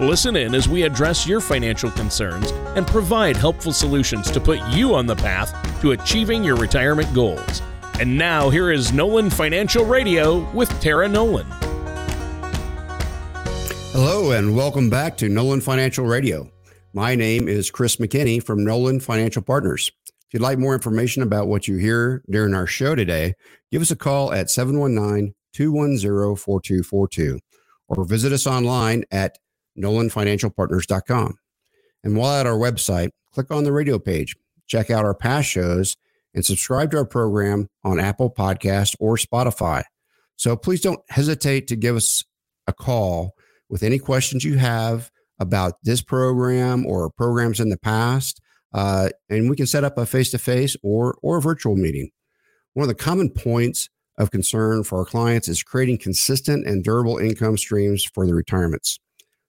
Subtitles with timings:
[0.00, 4.92] Listen in as we address your financial concerns and provide helpful solutions to put you
[4.92, 7.62] on the path to achieving your retirement goals.
[8.00, 11.46] And now, here is Nolan Financial Radio with Tara Nolan.
[13.92, 16.50] Hello, and welcome back to Nolan Financial Radio.
[16.92, 19.92] My name is Chris McKinney from Nolan Financial Partners.
[20.08, 23.34] If you'd like more information about what you hear during our show today,
[23.70, 27.38] give us a call at 719 210 4242
[27.86, 29.38] or visit us online at
[29.78, 31.36] nolanfinancialpartners.com.
[32.02, 35.96] And while at our website, click on the radio page, check out our past shows,
[36.34, 39.84] and subscribe to our program on Apple Podcast or Spotify.
[40.36, 42.24] So please don't hesitate to give us
[42.66, 43.34] a call
[43.68, 48.40] with any questions you have about this program or programs in the past,
[48.72, 52.10] uh, and we can set up a face-to-face or or a virtual meeting.
[52.74, 53.88] One of the common points
[54.18, 58.98] of concern for our clients is creating consistent and durable income streams for their retirements.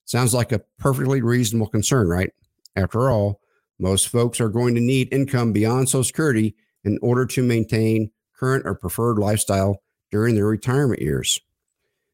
[0.05, 2.31] Sounds like a perfectly reasonable concern, right?
[2.75, 3.41] After all,
[3.79, 8.65] most folks are going to need income beyond Social Security in order to maintain current
[8.65, 11.39] or preferred lifestyle during their retirement years.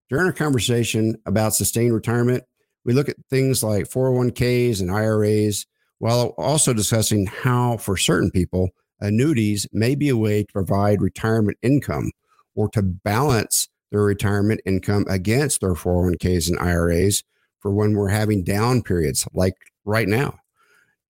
[0.10, 2.44] During our conversation about sustained retirement,
[2.84, 5.66] we look at things like 401ks and IRAs,
[6.00, 8.70] while also discussing how, for certain people,
[9.02, 12.12] annuities may be a way to provide retirement income
[12.56, 17.24] or to balance their retirement income against their 401ks and IRAs
[17.62, 20.38] for when we're having down periods like right now.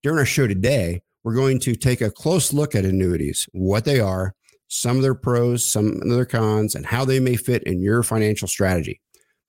[0.02, 4.00] During our show today, we're going to take a close look at annuities, what they
[4.00, 4.34] are,
[4.68, 8.02] some of their pros, some of their cons, and how they may fit in your
[8.02, 9.00] financial strategy.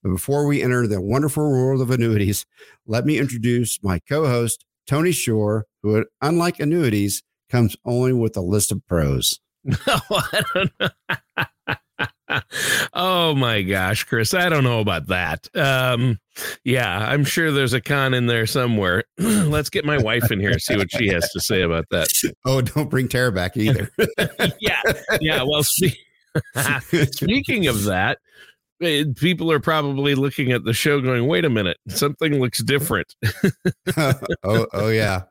[0.03, 2.45] But before we enter the wonderful world of annuities,
[2.85, 8.41] let me introduce my co host, Tony Shore, who, unlike annuities, comes only with a
[8.41, 9.39] list of pros.
[9.88, 11.45] No, I don't know.
[12.94, 15.47] oh my gosh, Chris, I don't know about that.
[15.55, 16.19] Um,
[16.63, 19.03] yeah, I'm sure there's a con in there somewhere.
[19.17, 22.07] Let's get my wife in here see what she has to say about that.
[22.45, 23.89] Oh, don't bring Tara back either.
[24.59, 24.81] yeah,
[25.21, 25.44] yeah.
[25.44, 25.95] Well, spe-
[27.11, 28.19] speaking of that,
[28.81, 33.15] eh, people are probably looking at the show going, "Wait a minute, something looks different."
[33.97, 35.23] oh, oh yeah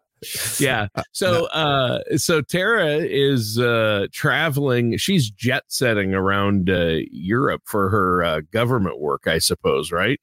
[0.59, 0.89] yeah.
[0.97, 7.89] Uh, so uh so Tara is uh traveling, she's jet setting around uh Europe for
[7.91, 10.21] her uh, government work, I suppose, right?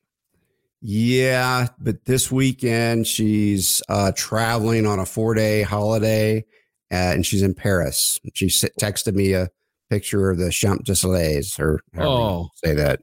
[0.81, 6.45] Yeah, but this weekend she's uh traveling on a 4-day holiday
[6.91, 8.19] uh, and she's in Paris.
[8.33, 9.49] She texted me a
[9.89, 12.49] picture of the Champs Elysees or oh.
[12.63, 13.01] say that.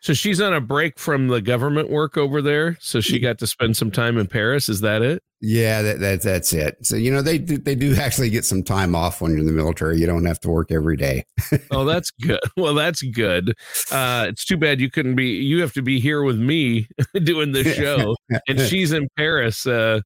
[0.00, 2.78] So she's on a break from the government work over there.
[2.80, 4.68] So she got to spend some time in Paris.
[4.68, 5.22] Is that it?
[5.42, 6.76] Yeah, that, that that's it.
[6.82, 9.46] So you know they do, they do actually get some time off when you're in
[9.46, 9.98] the military.
[9.98, 11.24] You don't have to work every day.
[11.70, 12.40] oh, that's good.
[12.56, 13.54] Well, that's good.
[13.90, 15.28] Uh, it's too bad you couldn't be.
[15.28, 16.88] You have to be here with me
[17.22, 18.16] doing the show,
[18.48, 19.66] and she's in Paris.
[19.66, 20.00] Uh,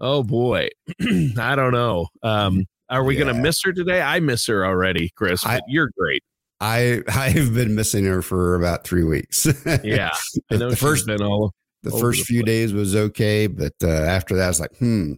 [0.00, 0.68] oh boy,
[1.00, 2.06] I don't know.
[2.22, 3.24] Um, are we yeah.
[3.24, 4.00] going to miss her today?
[4.00, 5.42] I miss her already, Chris.
[5.42, 6.22] But I, you're great.
[6.60, 9.46] I I've been missing her for about three weeks.
[9.84, 10.10] yeah,
[10.50, 12.70] the first been all the first the few place.
[12.70, 15.12] days was okay, but uh, after that, I was like, hmm,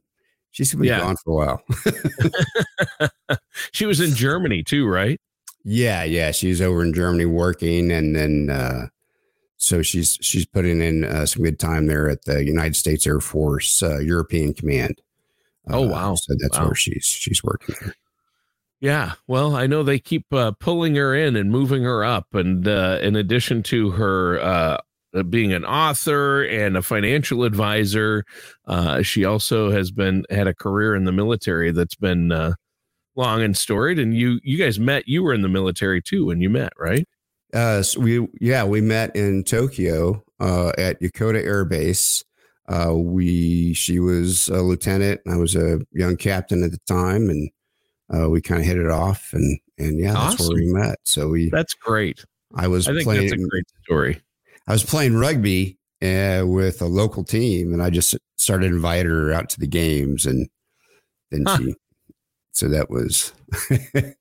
[0.50, 1.00] she's gonna be yeah.
[1.00, 3.08] gone for a while.
[3.72, 5.20] she was in Germany too, right?
[5.64, 8.88] Yeah, yeah, she's over in Germany working, and then uh,
[9.56, 13.20] so she's she's putting in uh, some good time there at the United States Air
[13.20, 15.00] Force uh, European Command.
[15.68, 16.14] oh wow!
[16.14, 16.66] So that's wow.
[16.66, 17.94] where she's she's working there.
[18.80, 22.66] Yeah, well, I know they keep uh, pulling her in and moving her up, and
[22.66, 24.78] uh, in addition to her uh,
[25.14, 28.24] uh being an author and a financial advisor,
[28.66, 32.54] uh, she also has been had a career in the military that's been uh,
[33.16, 33.98] long and storied.
[33.98, 35.06] And you, you guys met.
[35.06, 37.06] You were in the military too when you met, right?
[37.52, 42.24] Uh, so we yeah we met in Tokyo at Yokota Air Base.
[42.94, 47.50] we she was a lieutenant, I was a young captain at the time, and
[48.14, 50.30] uh, we kind of hit it off, and and yeah, awesome.
[50.30, 50.98] that's where we met.
[51.04, 52.24] So we that's great.
[52.54, 54.20] I was I think playing, that's a great story.
[54.66, 59.32] I was playing rugby uh, with a local team, and I just started inviting her
[59.32, 60.48] out to the games, and
[61.30, 61.58] then huh.
[61.58, 61.74] she.
[62.52, 63.32] So that was.
[63.70, 64.14] that's,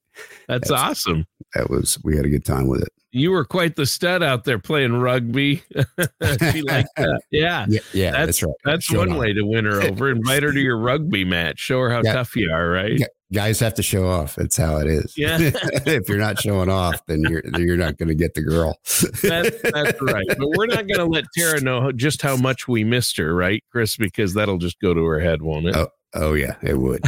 [0.48, 1.26] that's awesome.
[1.56, 4.44] That was we had a good time with it you were quite the stud out
[4.44, 5.64] there playing rugby.
[6.52, 7.22] she liked that.
[7.32, 7.66] Yeah.
[7.70, 7.80] yeah.
[7.94, 8.56] Yeah, that's, that's right.
[8.64, 10.12] That's one way to win her over.
[10.12, 11.60] Invite her to your rugby match.
[11.60, 12.14] Show her how yeah.
[12.14, 13.02] tough you are, right?
[13.32, 14.36] Guys have to show off.
[14.36, 15.14] That's how it is.
[15.18, 15.38] Yeah.
[15.40, 18.80] if you're not showing off, then you're you're not going to get the girl.
[19.24, 20.28] that, that's right.
[20.28, 23.64] But we're not going to let Tara know just how much we missed her, right,
[23.72, 23.98] Chris?
[23.98, 25.76] Because that'll just go to her head, won't it?
[25.76, 27.04] Oh, oh yeah, it would.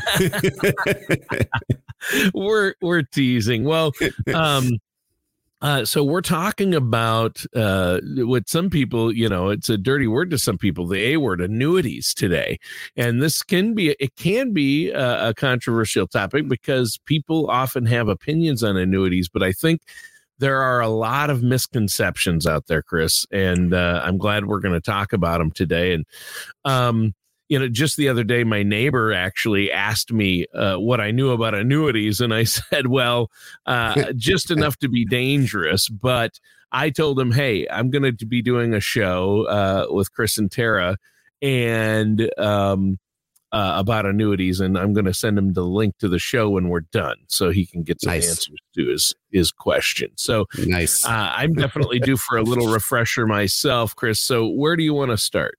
[2.33, 3.63] we're we're teasing.
[3.63, 3.91] Well,
[4.33, 4.69] um,
[5.61, 10.31] uh, so we're talking about uh, what some people, you know, it's a dirty word
[10.31, 12.59] to some people, the A word, annuities today,
[12.95, 18.07] and this can be it can be a, a controversial topic because people often have
[18.07, 19.81] opinions on annuities, but I think
[20.39, 24.73] there are a lot of misconceptions out there, Chris, and uh, I'm glad we're going
[24.73, 25.93] to talk about them today.
[25.93, 26.05] And
[26.65, 27.13] um,
[27.51, 31.31] you know, just the other day, my neighbor actually asked me uh, what I knew
[31.31, 33.29] about annuities, and I said, "Well,
[33.65, 36.39] uh, just enough to be dangerous." But
[36.71, 40.49] I told him, "Hey, I'm going to be doing a show uh, with Chris and
[40.49, 40.95] Tara,
[41.41, 42.97] and um,
[43.51, 46.69] uh, about annuities, and I'm going to send him the link to the show when
[46.69, 48.29] we're done, so he can get some Nice.
[48.29, 51.05] answers to his his question." So nice.
[51.05, 54.21] uh, I'm definitely due for a little refresher myself, Chris.
[54.21, 55.57] So where do you want to start?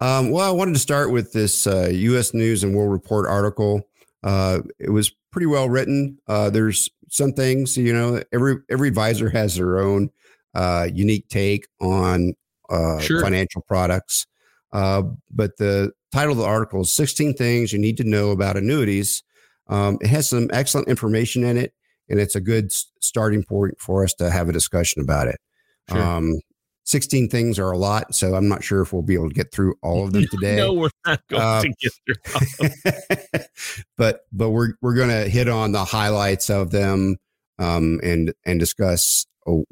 [0.00, 2.34] Um, well, I wanted to start with this uh, U.S.
[2.34, 3.88] News and World Report article.
[4.22, 6.18] Uh, it was pretty well written.
[6.26, 10.10] Uh, there's some things, you know, every every advisor has their own
[10.54, 12.34] uh, unique take on
[12.70, 13.20] uh, Sure.
[13.20, 14.26] financial products.
[14.72, 18.56] Uh, but the title of the article is 16 Things You Need to Know About
[18.56, 19.22] Annuities.
[19.68, 21.72] Um, it has some excellent information in it,
[22.08, 25.40] and it's a good starting point for us to have a discussion about it.
[25.88, 26.02] Sure.
[26.02, 26.40] Um,
[26.84, 29.52] 16 things are a lot, so I'm not sure if we'll be able to get
[29.52, 30.56] through all of them today.
[30.56, 33.40] No, we're not going Uh, to get through.
[33.98, 37.16] but but we're we're going to hit on the highlights of them
[37.58, 39.64] um, and and discuss oh,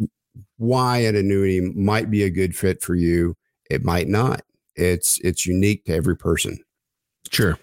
[0.56, 3.34] why an annuity might be a good fit for you.
[3.70, 4.42] It might not.
[4.76, 6.58] It's it's unique to every person.
[7.30, 7.58] Sure.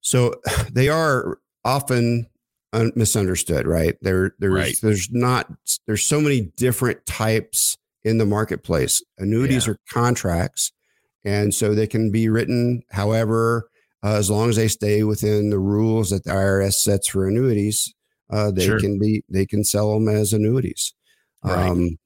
[0.00, 0.34] So
[0.72, 2.26] they are often
[2.72, 3.96] un- misunderstood, right?
[4.02, 4.74] There there's Right.
[4.82, 5.50] there's not
[5.86, 9.02] there's so many different types in the marketplace.
[9.18, 9.72] Annuities Yeah.
[9.74, 10.72] are contracts,
[11.24, 13.68] and so they can be written however
[14.04, 17.94] uh, as long as they stay within the rules that the IRS sets for annuities.
[18.30, 18.80] Uh, they Sure.
[18.80, 20.94] can be they can sell them as annuities,
[21.44, 21.68] Right.
[21.68, 21.98] um,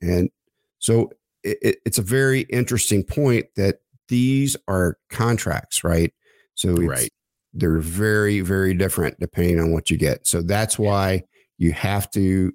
[0.00, 0.30] and
[0.78, 1.10] so
[1.42, 6.12] it, it- it's a very interesting point that these are contracts, right?
[6.54, 7.10] So it's, Right.
[7.52, 11.22] they're very very different depending on what you get so that's why
[11.58, 12.52] you have to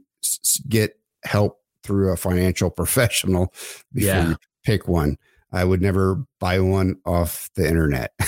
[0.67, 3.53] get help through a financial professional
[3.93, 4.29] before Yeah.
[4.29, 4.35] you
[4.65, 5.17] pick one
[5.53, 8.11] i would never buy one off the internet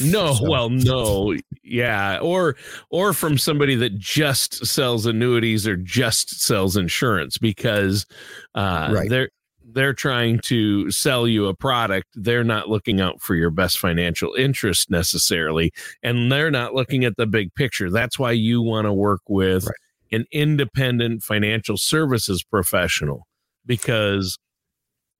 [0.00, 2.56] No, So- well, no, yeah, or
[2.88, 8.06] or from somebody that just sells annuities or just sells insurance because
[8.54, 9.10] uh, Right.
[9.10, 9.28] they're
[9.62, 12.06] they're trying to sell you a product.
[12.14, 15.70] They're not looking out for your best financial interest necessarily,
[16.02, 17.90] and they're not looking at the big picture.
[17.90, 19.74] That's why you want to work with Right.
[20.12, 23.26] An independent financial services professional
[23.66, 24.38] because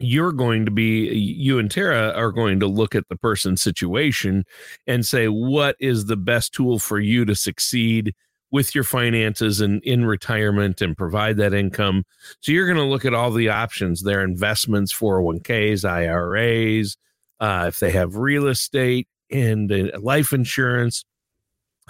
[0.00, 4.44] you're going to be you and Tara are going to look at the person's situation
[4.86, 8.14] and say what is the best tool for you to succeed
[8.50, 12.04] with your finances and in retirement and provide that income.
[12.40, 16.96] So you're going to look at all the options, their investments, 401ks, IRAs,
[17.40, 21.04] uh, if they have real estate and uh, life insurance,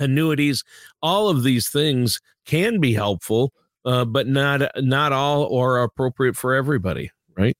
[0.01, 0.65] annuities,
[1.03, 3.53] all of these things can be helpful,
[3.85, 7.11] uh, but not not all are appropriate for everybody.
[7.37, 7.57] Right?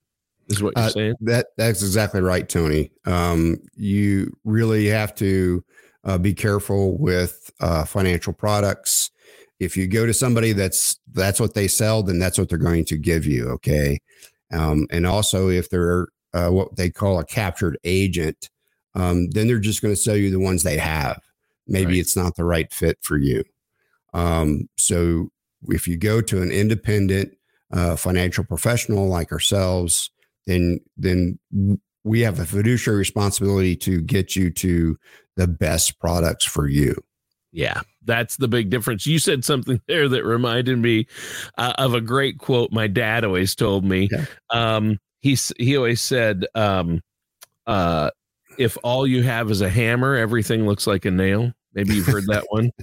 [0.47, 1.15] Is what you're Uh, saying?
[1.21, 5.63] that that's exactly right tony um, you really have to
[6.03, 9.11] uh, be careful with uh, financial products
[9.59, 12.83] if you go to somebody that's that's what they sell then that's what they're going
[12.85, 13.99] to give you okay
[14.51, 18.49] um, and also if they're uh, what they call a captured agent
[18.95, 21.21] um, then they're just going to sell you the ones they have
[21.69, 21.99] maybe Right.
[21.99, 23.43] it's not the right fit for you
[24.13, 25.29] um, so
[25.67, 27.33] if you go to an independent
[27.71, 30.11] uh, financial professional like ourselves
[30.47, 31.37] then then
[32.03, 34.97] we have a fiduciary responsibility to get you to
[35.35, 36.95] the best products for you.
[37.51, 39.05] Yeah, that's the big difference.
[39.05, 41.07] You said something there that reminded me
[41.57, 44.09] uh, of a great quote my dad always told me.
[44.11, 44.25] Yeah.
[44.49, 47.01] Um, he he always said, um,
[47.67, 48.11] uh,
[48.57, 52.25] "If all you have is a hammer, everything looks like a nail." Maybe you've heard
[52.27, 52.71] that one.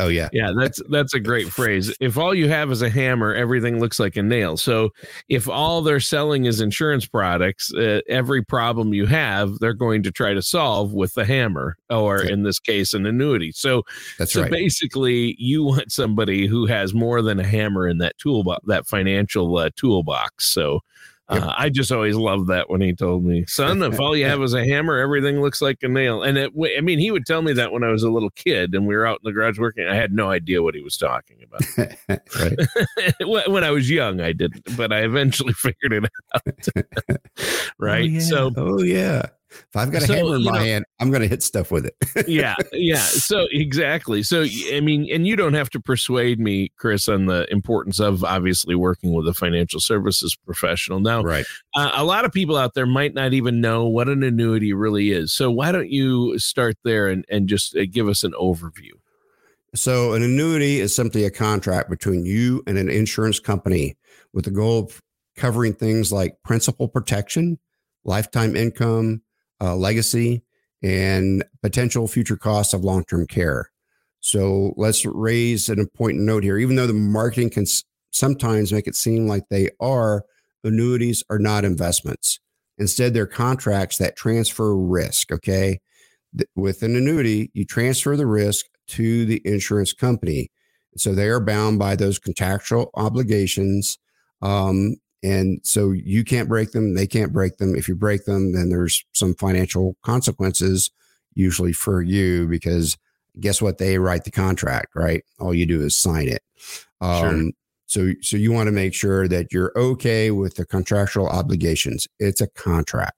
[0.00, 1.94] Oh yeah, Yeah, that's that's a great phrase.
[2.00, 4.56] If all you have is a hammer, everything looks like a nail.
[4.56, 4.90] So
[5.28, 10.10] if all they're selling is insurance products, uh, every problem you have, they're going to
[10.12, 12.32] try to solve with the hammer, or Yeah.
[12.32, 13.52] in this case, an annuity.
[13.52, 13.82] So
[14.18, 14.50] that's so right.
[14.50, 19.56] basically, you want somebody who has more than a hammer in that toolbox, that financial
[19.58, 20.48] uh, toolbox.
[20.48, 20.80] So
[21.30, 21.42] Yep.
[21.42, 24.42] Uh, I just always loved that when he told me, son, if all you have
[24.42, 26.22] is a hammer, everything looks like a nail.
[26.22, 28.74] And it, I mean, he would tell me that when I was a little kid
[28.74, 29.86] and we were out in the garage working.
[29.86, 31.60] I had no idea what he was talking about.
[33.28, 33.48] right.
[33.48, 36.68] when I was young, I didn't, but I eventually figured it out.
[37.78, 38.04] right.
[38.04, 38.20] Oh, yeah.
[38.20, 39.26] So, oh, yeah.
[39.50, 41.70] If I've got a so, hammer in my know, hand, I'm going to hit stuff
[41.70, 42.28] with it.
[42.28, 42.98] yeah, yeah.
[42.98, 44.22] So exactly.
[44.22, 48.24] So I mean, and you don't have to persuade me, Chris, on the importance of
[48.24, 51.00] obviously working with a financial services professional.
[51.00, 51.46] Now, right.
[51.74, 55.10] Uh, a lot of people out there might not even know what an annuity really
[55.12, 55.32] is.
[55.32, 58.92] So why don't you start there and and just uh, give us an overview?
[59.74, 63.96] So an annuity is simply a contract between you and an insurance company
[64.32, 65.02] with the goal of
[65.36, 67.58] covering things like principal protection,
[68.04, 69.22] lifetime income
[69.60, 70.42] uh, legacy,
[70.82, 73.70] and potential future costs of long term care.
[74.20, 76.58] So let's raise an important note here.
[76.58, 77.66] Even though the marketing can
[78.10, 80.24] sometimes make it seem like they are,
[80.64, 82.40] annuities are not investments.
[82.78, 85.32] Instead, they're contracts that transfer risk.
[85.32, 85.80] Okay.
[86.54, 90.50] With an annuity, you transfer the risk to the insurance company.
[90.96, 93.98] So they are bound by those contractual obligations.
[94.42, 97.74] Um, and so you can't break them, they can't break them.
[97.74, 100.90] If you break them, then there's some financial consequences,
[101.34, 102.96] usually for you, because
[103.40, 103.78] guess what?
[103.78, 105.24] They write the contract, right?
[105.38, 106.42] All you do is sign it.
[107.00, 107.50] Um, sure.
[107.86, 112.06] So, so you want to make sure that you're okay with the contractual obligations.
[112.18, 113.16] It's a contract.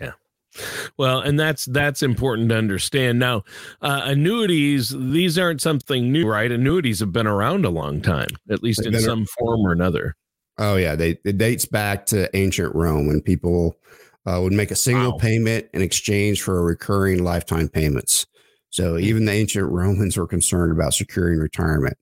[0.00, 0.12] Yeah.
[0.96, 3.18] Well, and that's that's important to understand.
[3.18, 3.44] Now,
[3.82, 6.50] uh, annuities these aren't something new, right?
[6.50, 10.16] Annuities have been around a long time, at least in some a- form or another.
[10.58, 13.76] Oh yeah, they it dates back to ancient Rome when people
[14.26, 15.18] uh, would make a single wow.
[15.18, 18.26] payment in exchange for recurring lifetime payments.
[18.70, 19.00] So hmm.
[19.00, 21.96] even the ancient Romans were concerned about securing retirement.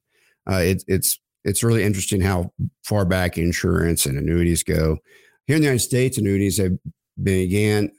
[0.50, 2.52] Uh, it, it's it's really interesting how
[2.85, 4.99] far back insurance and annuities go.
[5.47, 6.73] Here in the United States, annuities have
[7.23, 7.90] began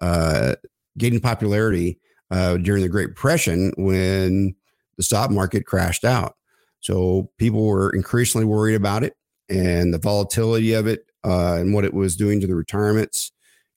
[0.00, 0.56] uh,
[0.98, 1.98] gaining popularity
[2.30, 4.54] uh, during the Great Depression when
[4.96, 6.36] the stock market crashed out.
[6.80, 9.14] So people were increasingly worried about it
[9.52, 13.32] and the volatility of it uh, and what it was doing to the retirements.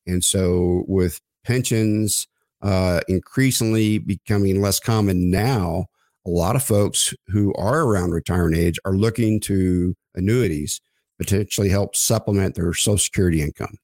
[0.07, 2.27] And so, with pensions
[2.61, 5.85] uh, increasingly becoming less common now,
[6.25, 10.81] a lot of folks who are around retirement age are looking to annuities
[11.19, 13.77] potentially help supplement their Social Security income.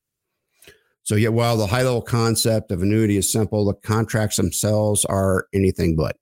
[1.03, 5.47] So, yet while the high level concept of annuity is simple, the contracts themselves are
[5.53, 6.15] anything but.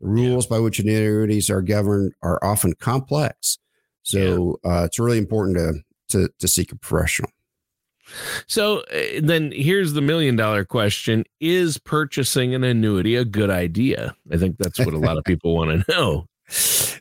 [0.00, 3.58] The rules by which annuities are governed are often complex
[4.04, 4.70] so yeah.
[4.70, 7.30] uh, it's really important to, to to seek a professional.
[8.46, 14.14] So uh, then here's the million dollar question Is purchasing an annuity a good idea?
[14.32, 16.28] I think that's what a lot of people want to know.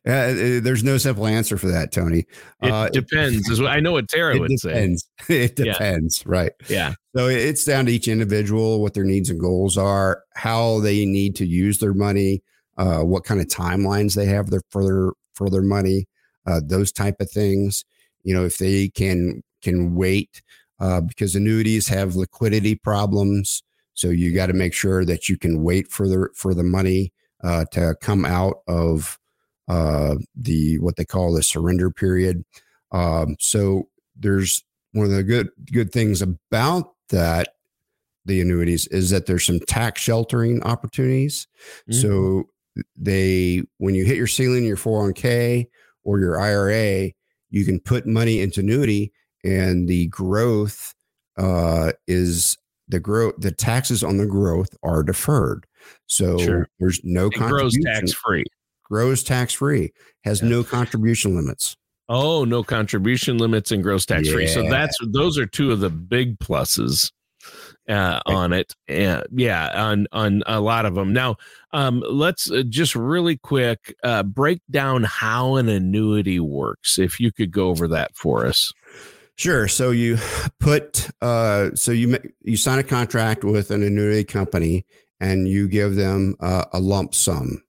[0.05, 2.25] Uh, there's no simple answer for that, Tony.
[2.62, 3.50] It uh, depends.
[3.50, 5.07] Is what I know what Tara would depends.
[5.27, 5.43] say.
[5.43, 6.31] It depends, yeah.
[6.31, 6.51] right?
[6.69, 6.93] Yeah.
[7.15, 11.36] So it's down to each individual what their needs and goals are, how they need
[11.36, 12.41] to use their money,
[12.77, 16.07] uh, what kind of timelines they have their, for their for their money
[16.46, 17.86] uh, those type of things.
[18.24, 20.42] You know, if they can can wait
[20.80, 25.64] uh, because annuities have liquidity problems, so you got to make sure that you can
[25.64, 29.20] wait for the for the money uh, to come out of
[29.68, 32.44] uh, the what they call the surrender period.
[32.92, 37.50] Um, so there's one of the good good things about that
[38.26, 41.48] the annuities is that there's some tax sheltering opportunities.
[41.90, 42.02] Mm-hmm.
[42.02, 42.50] So
[42.98, 45.68] they when you hit your ceiling your 401k
[46.03, 47.12] or your IRA,
[47.50, 49.12] you can put money into annuity
[49.43, 50.93] and the growth
[51.38, 52.57] uh, is
[52.88, 55.65] the growth, the taxes on the growth are deferred.
[56.07, 56.69] So sure.
[56.79, 58.45] there's no it grows tax free.
[58.83, 59.91] Grows tax free,
[60.24, 60.50] has yeah.
[60.50, 61.75] no contribution limits.
[62.10, 64.48] Oh, no contribution limits and gross tax free.
[64.48, 67.12] So that's those are two of the big pluses
[67.90, 68.74] uh, on it.
[68.90, 71.13] Uh, yeah, on on a lot of them.
[71.13, 71.38] Now,
[71.72, 77.00] um, let's uh, just really quick uh, break down how an annuity works.
[77.00, 78.74] If you could go over that for us.
[79.36, 79.68] Sure.
[79.68, 80.18] So you
[80.60, 84.86] put uh, so you you sign a contract with an annuity company
[85.20, 87.63] and you give them uh, a lump sum.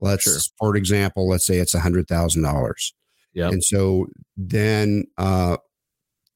[0.00, 0.38] Let's, sure.
[0.58, 2.94] for example, let's say it's a hundred thousand dollars.
[3.34, 3.48] Yeah.
[3.48, 5.58] And so then uh,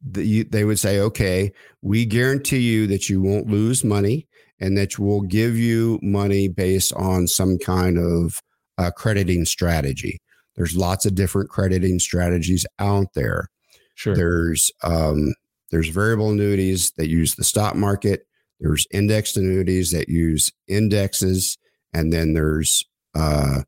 [0.04, 4.26] the, they would say, okay, we guarantee you that you won't lose money
[4.60, 8.40] and that we'll give you money based on some kind of
[8.78, 10.20] uh, crediting strategy.
[10.56, 13.48] There's lots of different crediting strategies out there.
[13.94, 14.14] Sure.
[14.14, 15.34] There's um,
[15.70, 18.26] there's variable annuities that use the stock market.
[18.60, 21.58] There's indexed annuities that use indexes,
[21.92, 22.84] and then there's
[23.14, 23.62] uh,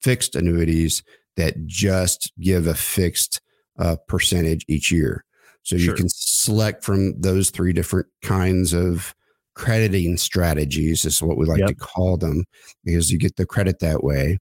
[0.00, 1.02] fixed annuities
[1.36, 3.40] that just give a fixed
[3.78, 5.24] uh, percentage each year.
[5.62, 9.14] So you can select from those three different kinds of
[9.54, 11.68] crediting strategies, is what we like Yep.
[11.68, 12.44] to call them,
[12.84, 14.38] because you get the credit that way.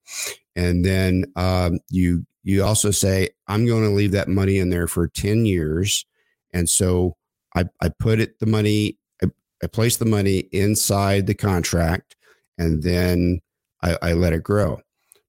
[0.55, 4.87] And then um, you you also say, I'm going to leave that money in there
[4.87, 6.05] for 10 years.
[6.53, 7.15] And so
[7.55, 9.27] I, I put it the money, I,
[9.63, 12.15] I place the money inside the contract
[12.57, 13.41] and then
[13.83, 14.79] I, I let it grow.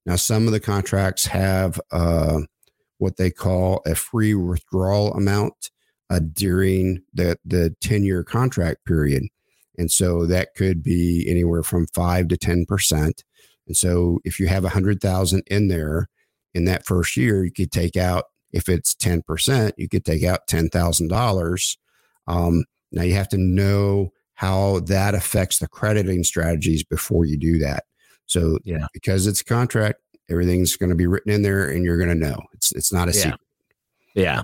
[0.05, 2.39] Now, some of the contracts have uh,
[2.97, 5.69] what they call a free withdrawal amount
[6.11, 9.23] uh, during the, the 10 year contract period.
[9.77, 13.23] And so that could be anywhere from five to 10%.
[13.67, 16.09] And so if you have a hundred thousand in there
[16.53, 20.41] in that first year, you could take out, if it's 10%, you could take out
[20.49, 21.77] $10,000.
[22.27, 27.57] Um, now you have to know how that affects the crediting strategies before you do
[27.59, 27.85] that.
[28.25, 28.87] So Yeah.
[28.93, 32.15] because it's a contract, everything's going to be written in there and you're going to
[32.15, 33.21] know it's, it's not a Yeah.
[33.23, 33.39] secret.
[34.15, 34.43] Yeah.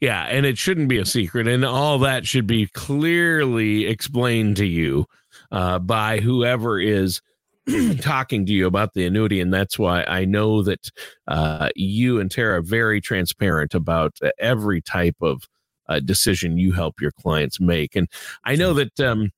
[0.00, 0.22] Yeah.
[0.24, 1.48] And it shouldn't be a secret.
[1.48, 5.06] And all that should be clearly explained to you
[5.50, 7.20] uh, by whoever is
[8.00, 9.40] talking to you about the annuity.
[9.40, 10.90] And that's why I know that
[11.28, 15.48] uh, you and Tara are very transparent about uh, every type of
[15.88, 17.96] uh, decision you help your clients make.
[17.96, 18.08] And
[18.44, 18.98] I know that.
[19.00, 19.30] Um,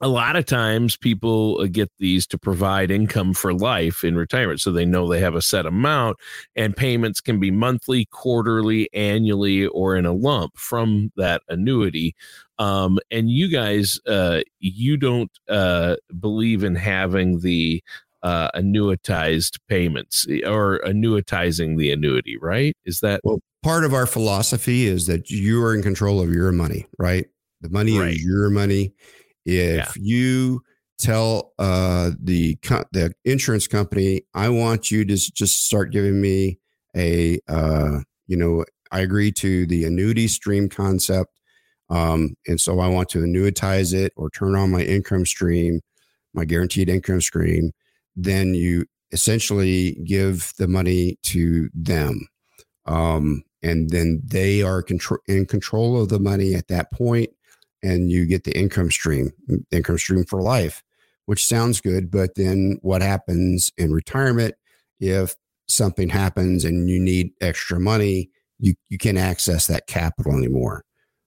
[0.00, 4.60] a lot of times people uh, get these to provide income for life in retirement
[4.60, 6.16] so they know they have a set amount
[6.56, 12.14] and payments can be monthly quarterly annually or in a lump from that annuity
[12.58, 17.82] um, and you guys uh, you don't uh, believe in having the
[18.22, 24.86] uh, annuitized payments or annuitizing the annuity right is that Well, part of our philosophy
[24.86, 27.26] is that you are in control of your money, right?
[27.60, 28.14] The money Right.
[28.14, 28.92] is your money.
[29.44, 30.62] If you
[30.98, 36.58] tell uh, the co- the insurance company, I want you to just start giving me
[36.96, 41.30] a, uh, you know, I agree to the annuity stream concept,
[41.90, 45.80] um, and so I want to annuitize it or turn on my income stream,
[46.34, 47.72] my guaranteed income stream.
[48.16, 52.28] Then you essentially give the money to them
[52.88, 57.30] um, and then they are control in control of the money at that point,
[57.82, 59.30] and you get the income stream,
[59.70, 60.82] income stream for life,
[61.26, 62.10] which sounds good.
[62.10, 64.54] But then what happens in retirement
[65.00, 65.34] if
[65.68, 68.30] something happens and you need extra money?
[68.58, 70.84] You you can't access that capital anymore.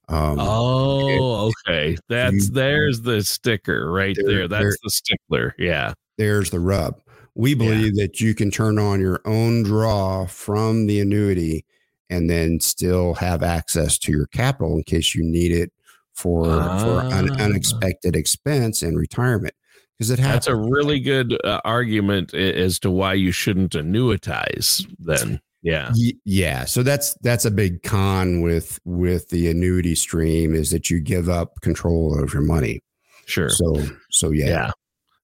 [0.10, 5.56] Um, oh okay that's you- there's the sticker right There- there that's there- the stickler
[5.58, 7.02] yeah there's the rub.
[7.34, 11.64] We believe that you can turn on your own draw from the annuity
[12.10, 15.72] and then still have access to your capital in case you need it
[16.22, 17.44] for for an Ah.
[17.44, 19.54] unexpected expense in retirement
[19.98, 24.86] because it That's a really good uh, argument as to why you shouldn't annuitize.
[25.00, 25.92] Then, yeah,
[26.26, 31.00] yeah, so that's that's a big con with with the annuity stream is that you
[31.00, 32.82] give up control of your money.
[33.26, 33.76] sure, So
[34.10, 34.48] so yeah.
[34.48, 34.72] yeah,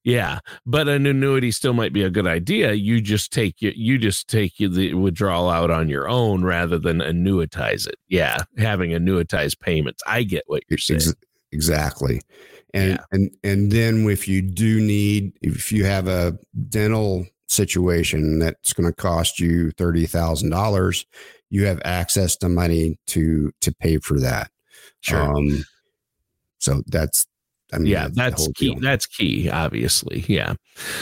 [0.08, 0.40] yeah.
[0.66, 2.72] But an annuity still might be a good idea.
[2.72, 6.80] You just take you you just take you the withdrawal out on your own rather
[6.80, 7.96] than annuitize it.
[8.08, 10.02] Yeah, having annuitized payments.
[10.08, 11.02] I get what you're saying.
[11.02, 11.16] Ex-
[11.52, 12.22] exactly.
[12.74, 13.04] And Yeah.
[13.12, 16.38] and and then if you do need if you have a
[16.70, 21.06] dental situation that's going to cost you thirty thousand dollars,
[21.50, 24.52] you have access to money to to pay for that.
[25.02, 25.36] Sure.
[25.36, 25.66] Um,
[26.60, 27.28] so that's
[27.74, 28.80] I mean yeah that's key deal.
[28.80, 30.54] that's key obviously yeah.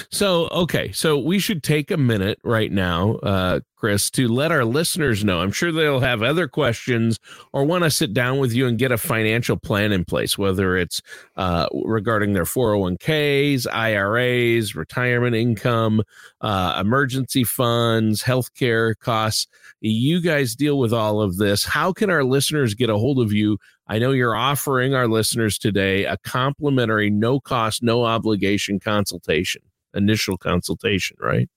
[0.10, 4.66] So okay so we should take a minute right now uh chris to let our
[4.66, 5.42] listeners know.
[5.42, 7.20] I'm sure they'll have other questions
[7.54, 10.76] or want to sit down with you and get a financial plan in place whether
[10.78, 11.02] it's
[11.36, 16.02] uh regarding their 401ks iras retirement income
[16.42, 19.48] uh emergency funds healthcare costs.
[19.82, 21.64] You guys deal with all of this.
[21.64, 25.58] How can our listeners get a hold of you I know you're offering our listeners
[25.58, 29.62] today a complimentary, no cost, no obligation consultation,
[29.94, 31.50] initial consultation, right?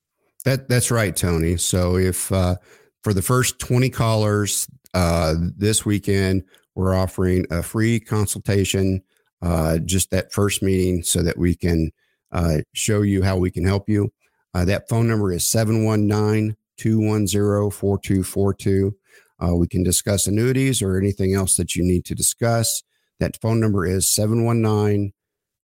[0.45, 1.57] That that's right, Tony.
[1.57, 2.57] So if uh,
[3.03, 6.43] for the first twenty callers uh, this weekend,
[6.75, 9.01] we're offering a free consultation,
[9.41, 11.91] uh, just that first meeting, so that we can
[12.31, 14.11] uh, show you how we can help you.
[14.53, 18.95] Uh, that phone number is 719 210 4242.
[19.41, 22.83] Uh, we can discuss annuities or anything else that you need to discuss.
[23.19, 25.13] That phone number is 719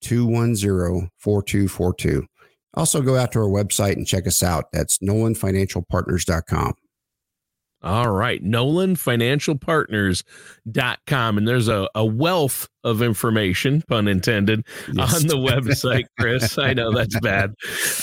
[0.02, 2.26] 210 4242.
[2.76, 4.66] Also, go out to our website and check us out.
[4.74, 6.74] That's nolanfinancialpartners.com.
[7.86, 8.44] All right.
[8.44, 11.38] NolanFinancialPartners.com.
[11.38, 15.16] And there's a, a wealth of information, pun intended, yes.
[15.16, 16.58] on the website, Chris.
[16.58, 17.54] I know that's bad.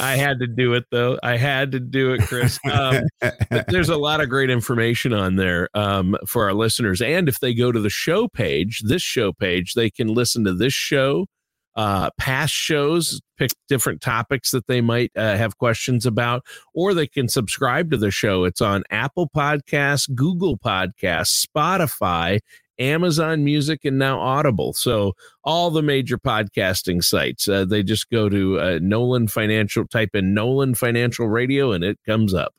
[0.00, 1.18] I had to do it, though.
[1.24, 2.60] I had to do it, Chris.
[2.70, 7.02] Um, but there's a lot of great information on there um, for our listeners.
[7.02, 10.54] And if they go to the show page, this show page, they can listen to
[10.54, 11.26] this show
[11.76, 17.06] uh, past shows, pick different topics that they might uh, have questions about, or they
[17.06, 18.44] can subscribe to the show.
[18.44, 22.40] It's on Apple Podcasts, Google Podcasts, Spotify,
[22.78, 24.72] Amazon Music, and now Audible.
[24.72, 27.48] So all the major podcasting sites.
[27.48, 31.98] Uh, they just go to uh, Nolan Financial, type in Nolan Financial Radio, and it
[32.06, 32.54] comes up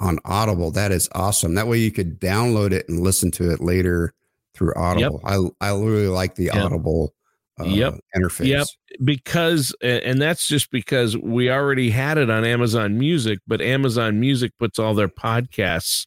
[0.00, 0.70] on Audible.
[0.70, 1.54] That is awesome.
[1.54, 4.12] That way you could download it and listen to it later
[4.54, 5.20] through Audible.
[5.26, 5.52] Yep.
[5.60, 6.56] I I really like the yep.
[6.56, 7.14] Audible
[7.60, 7.94] uh, yep.
[8.16, 8.46] interface.
[8.46, 8.66] Yep.
[9.02, 14.52] Because, and that's just because we already had it on Amazon Music, but Amazon Music
[14.58, 16.06] puts all their podcasts,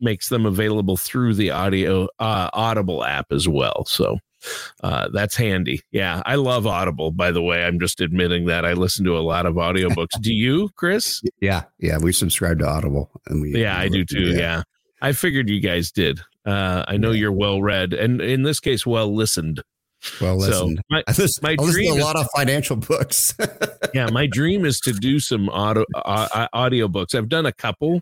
[0.00, 3.84] makes them available through the audio uh, Audible app as well.
[3.86, 4.18] So
[4.82, 5.80] uh, that's handy.
[5.90, 6.22] Yeah.
[6.24, 7.64] I love Audible, by the way.
[7.64, 10.20] I'm just admitting that I listen to a lot of audiobooks.
[10.20, 11.22] do you, Chris?
[11.40, 11.64] Yeah.
[11.78, 11.98] Yeah.
[11.98, 14.30] We subscribe to Audible and we, yeah, we I do too.
[14.30, 14.38] Yeah.
[14.38, 14.62] yeah.
[15.00, 16.20] I figured you guys did.
[16.46, 17.20] Uh, I know yeah.
[17.20, 19.62] you're well read and in this case, well listened.
[20.20, 22.76] Well, listen, so my, I listen, my I listen dream to a lot of financial
[22.76, 23.34] books.
[23.94, 27.14] yeah, my dream is to do some audio uh, audio books.
[27.14, 28.00] I've done a couple,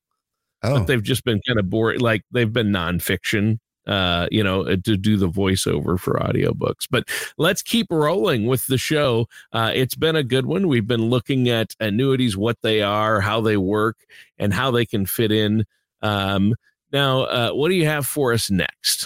[0.62, 0.78] oh.
[0.78, 2.00] but they've just been kind of boring.
[2.00, 6.86] Like they've been nonfiction, uh, you know, uh, to do the voiceover for audiobooks.
[6.90, 9.26] But let's keep rolling with the show.
[9.52, 10.68] Uh, it's been a good one.
[10.68, 13.96] We've been looking at annuities, what they are, how they work,
[14.38, 15.64] and how they can fit in.
[16.02, 16.54] Um,
[16.92, 19.05] now, uh, what do you have for us next?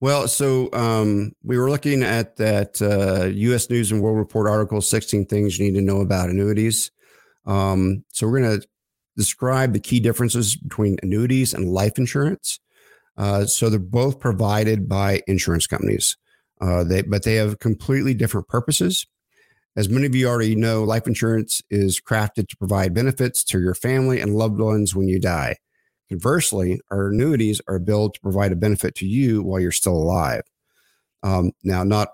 [0.00, 3.70] Well, so um, we were looking at that uh, U.S.
[3.70, 6.90] News and World Report article, 16 things you need to know about annuities.
[7.46, 8.66] Um, so we're going to
[9.16, 12.60] describe the key differences between annuities and life insurance.
[13.16, 16.18] Uh, so they're both provided by insurance companies,
[16.60, 19.06] uh, they, but they have completely different purposes.
[19.76, 23.74] As many of you already know, life insurance is crafted to provide benefits to your
[23.74, 25.56] family and loved ones when you die.
[26.08, 30.42] Conversely, our annuities are billed to provide a benefit to you while you're still alive.
[31.22, 32.10] Um, now, not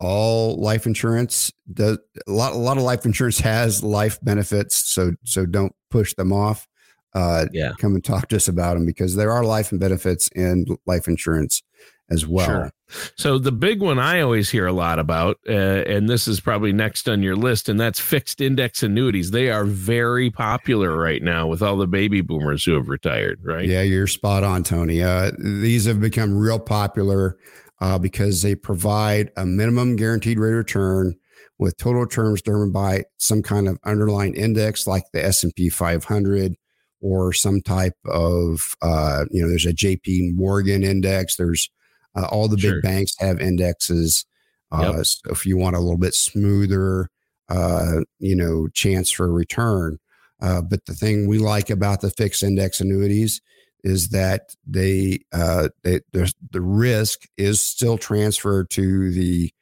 [0.00, 2.52] all life insurance does a lot.
[2.52, 6.66] A lot of life insurance has life benefits, so so don't push them off.
[7.14, 10.28] Uh, yeah, come and talk to us about them because there are life and benefits
[10.34, 11.62] in life insurance
[12.10, 12.46] as well.
[12.46, 12.72] Sure.
[13.16, 16.72] So the big one I always hear a lot about, uh, and this is probably
[16.72, 19.30] next on your list, and that's fixed index annuities.
[19.30, 23.40] They are very popular right now with all the baby boomers who have retired.
[23.42, 23.66] Right?
[23.66, 25.02] Yeah, you're spot on, Tony.
[25.02, 27.38] Uh, these have become real popular
[27.80, 31.14] uh, because they provide a minimum guaranteed rate of return
[31.58, 36.56] with total terms determined by some kind of underlying index like the S&P 500
[37.02, 41.70] or some type of uh, you know there's a JP Morgan index there's
[42.16, 44.24] uh, all the big banks have indexes.
[44.72, 45.06] Uh, yep.
[45.06, 47.08] so if you want a little bit smoother,
[47.48, 49.98] uh, you know, chance for return.
[50.40, 53.40] Uh, but the thing we like about the fixed index annuities
[53.82, 59.52] is that they, uh, they the risk is still transferred to the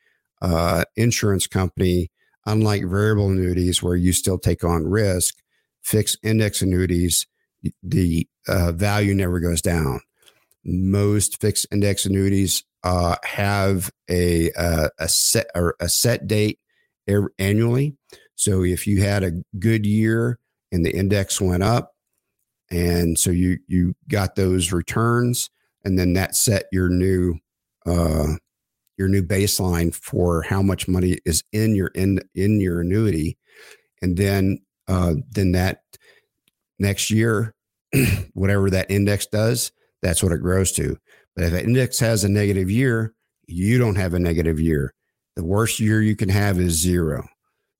[0.42, 2.10] uh, insurance company.
[2.46, 5.34] Unlike variable annuities, where you still take on risk,
[5.82, 7.26] fixed index annuities,
[7.82, 10.00] the value never goes down
[10.64, 16.58] most fixed index annuities uh, have a, a, a set or a set date
[17.38, 17.96] annually.
[18.34, 20.38] So if you had a good year
[20.70, 21.94] and the index went up,
[22.70, 25.50] and so you you got those returns,
[25.84, 27.36] and then that set your new
[27.86, 28.34] uh,
[28.98, 33.38] your new baseline for how much money is in your in in your annuity,
[34.02, 35.82] and then uh, then that
[36.78, 37.54] next year,
[38.34, 40.96] whatever that index does, that's what it grows to.
[41.34, 43.14] But if an index has a negative year,
[43.46, 44.94] you don't have a negative year.
[45.36, 47.26] The worst year you can have is zero.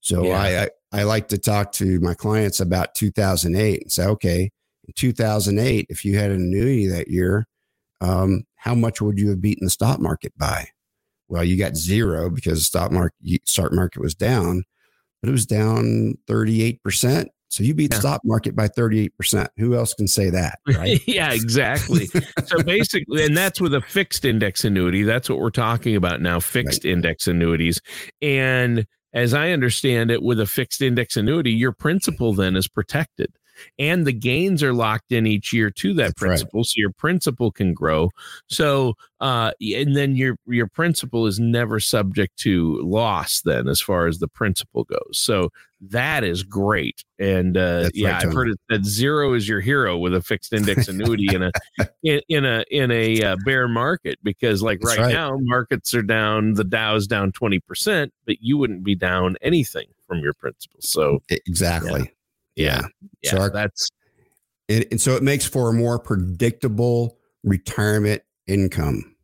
[0.00, 0.40] So yeah.
[0.40, 4.50] I, I, I like to talk to my clients about 2008 and say, okay,
[4.86, 7.46] in 2008, if you had an annuity that year,
[8.00, 10.68] um, how much would you have beaten the stock market by?
[11.28, 14.64] Well, you got zero because the stock market stock market was down,
[15.20, 17.96] but it was down 38 percent so you beat yeah.
[17.96, 19.48] the stock market by 38%.
[19.56, 20.58] Who else can say that?
[20.66, 21.00] Right?
[21.06, 22.06] yeah, exactly.
[22.44, 25.02] so basically, and that's with a fixed index annuity.
[25.02, 26.92] That's what we're talking about now fixed right.
[26.92, 27.80] index annuities.
[28.20, 33.32] And as I understand it, with a fixed index annuity, your principal then is protected.
[33.78, 36.28] And the gains are locked in each year to that That's right.
[36.28, 38.10] principal so your principal can grow
[38.48, 44.06] so uh and then your your principal is never subject to loss then as far
[44.06, 48.48] as the principal goes so that is great and uh That's yeah right, i've heard
[48.48, 51.52] it that zero is your hero with a fixed index annuity in a
[52.02, 55.12] in, in a in a uh, bear market because like right, right.
[55.12, 60.18] now markets are down the dow's down 20% but you wouldn't be down anything from
[60.20, 62.00] your principal so Exactly.
[62.00, 62.06] yeah
[62.66, 62.82] yeah
[63.30, 63.90] So our- that's
[64.68, 69.14] And, and so it makes for a more predictable retirement income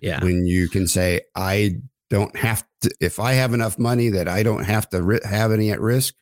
[0.00, 1.76] yeah when you can say, I
[2.10, 5.52] don't have to, if I have enough money that I don't have to ri- have
[5.52, 6.14] any at risk,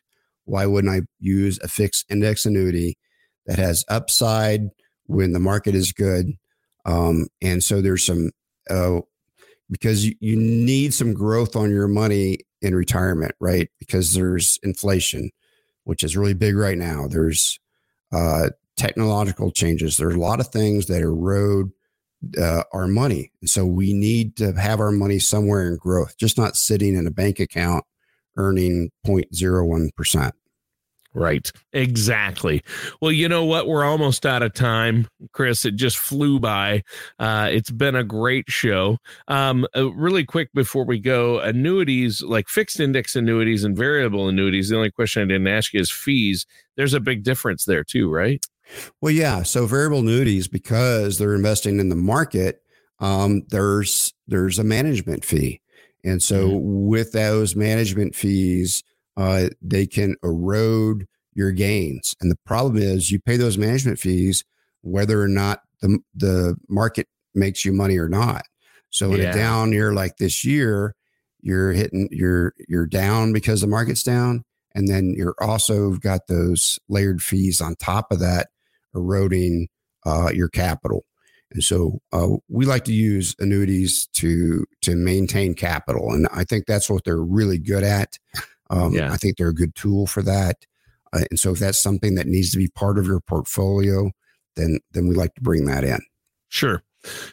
[0.45, 2.97] why wouldn't I use a fixed index annuity
[3.45, 4.69] that has upside
[5.05, 6.33] when the market is good?
[6.85, 8.31] Um, and so there's some,
[8.69, 9.01] uh,
[9.69, 13.69] because you, you need some growth on your money in retirement, right?
[13.79, 15.29] Because there's inflation,
[15.87, 17.07] which is really big right now.
[17.07, 17.59] There's
[18.11, 19.95] uh, technological changes.
[19.95, 21.71] There's a lot of things that erode
[22.37, 23.31] uh, our money.
[23.39, 27.07] And so we need to have our money somewhere in growth, just not sitting in
[27.07, 27.85] a bank account
[28.35, 30.31] earning 0.01%.
[31.17, 31.51] Right.
[31.73, 32.61] Exactly.
[33.01, 33.65] Well, you know what?
[33.65, 35.65] We're almost out of time, Chris.
[35.65, 36.83] It just flew by.
[37.17, 38.99] Uh, it's been a great show.
[39.27, 44.69] Um, uh, really quick before we go, annuities like fixed index annuities and variable annuities.
[44.69, 46.45] The only question I didn't ask you is fees.
[46.75, 48.39] There's a big difference there too, right?
[49.01, 49.41] Well, yeah.
[49.41, 52.61] So variable annuities, because they're investing in the market,
[52.99, 55.61] um, there's there's a management fee,
[56.03, 58.83] and so with those management fees,
[59.17, 62.15] uh, they can erode your gains.
[62.21, 64.43] And the problem is, you pay those management fees
[64.81, 68.43] whether or not the the market makes you money or not.
[68.89, 69.31] So in Yeah.
[69.31, 70.95] a down year like this year,
[71.41, 76.79] you're hitting you're you're down because the market's down, and then you're also got those
[76.89, 78.47] layered fees on top of that
[78.95, 79.67] eroding
[80.05, 81.05] uh, your capital.
[81.51, 86.65] And so uh, we like to use annuities to to maintain capital, and I think
[86.65, 88.17] that's what they're really good at.
[88.69, 89.11] Um, Yeah.
[89.11, 90.57] I think they're a good tool for that.
[91.13, 94.11] Uh, and so if that's something that needs to be part of your portfolio,
[94.55, 95.99] then then we like to bring that in.
[96.49, 96.83] Sure.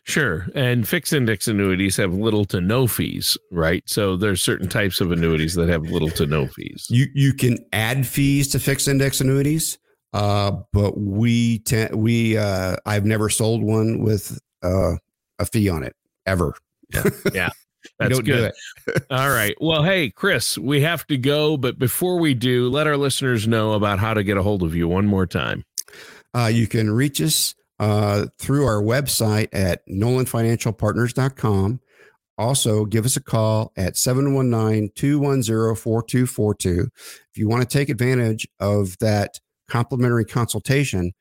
[0.05, 0.47] Sure.
[0.55, 3.83] And fixed index annuities have little to no fees, right?
[3.87, 6.87] So there's certain types of annuities that have little to no fees.
[6.90, 9.79] You you can add fees to fixed index annuities,
[10.12, 14.92] uh, but we te- we uh, I've never sold one with uh,
[15.40, 16.55] a fee on it ever.
[16.92, 17.03] Yeah.
[17.25, 17.31] We
[17.99, 18.53] That's good.
[19.11, 19.55] All right.
[19.61, 23.73] Well, hey, Chris, we have to go, but before we do, let our listeners know
[23.73, 25.64] about how to get a hold of you one more time.
[26.35, 31.81] Uh, you can reach us uh, through our website at nolanfinancialpartners.com.
[32.37, 36.88] Also, give us a call at 719 210 4242.
[37.31, 41.12] If you want to take advantage of that complimentary consultation,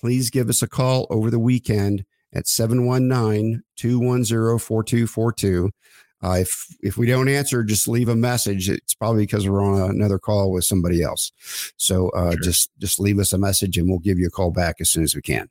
[0.00, 2.04] please give us a call over the weekend
[2.34, 5.70] at 719 210 4242.
[6.22, 8.68] Uh, if if we don't answer, just leave a message.
[8.68, 11.32] It's probably because we're on another call with somebody else.
[11.76, 12.40] So uh, Sure.
[12.42, 15.02] just just leave us a message, and we'll give you a call back as soon
[15.02, 15.48] as we can.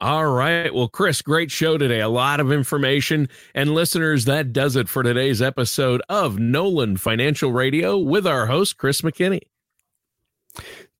[0.00, 0.72] All right.
[0.72, 2.00] Well, Chris, great show today.
[2.00, 3.28] A lot of information.
[3.54, 8.76] And listeners, that does it for today's episode of Nolan Financial Radio with our host,
[8.76, 9.40] Chris McKinney.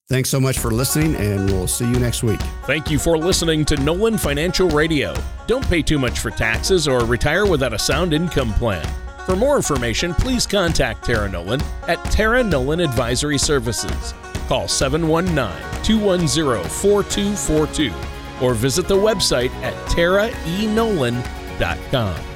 [0.09, 2.39] Thanks so much for listening, and we'll see you next week.
[2.65, 5.13] Thank you for listening to Nolan Financial Radio.
[5.49, 8.87] Don't pay too much for taxes or retire without a sound income plan.
[9.27, 14.15] For more information, please contact Tara Nolan at Tara Nolan Advisory Services.
[14.47, 17.93] Call 719 210 4242
[18.41, 22.36] or visit the website at taraenolan.com.